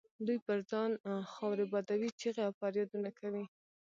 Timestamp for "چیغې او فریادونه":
2.19-3.09